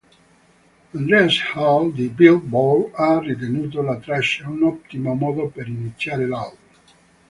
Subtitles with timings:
[0.95, 6.57] Andreas Hale di "Billboard" ha ritenuto la traccia un ottimo modo per iniziare l’album.